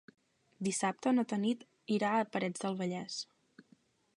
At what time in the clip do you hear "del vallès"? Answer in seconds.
2.65-3.19